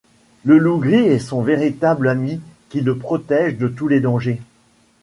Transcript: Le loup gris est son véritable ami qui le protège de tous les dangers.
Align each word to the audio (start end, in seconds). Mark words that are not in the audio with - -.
Le 0.45 0.57
loup 0.57 0.79
gris 0.79 0.95
est 0.95 1.19
son 1.19 1.43
véritable 1.43 2.09
ami 2.09 2.41
qui 2.69 2.81
le 2.81 2.97
protège 2.97 3.59
de 3.59 3.67
tous 3.67 3.87
les 3.87 3.99
dangers. 3.99 4.41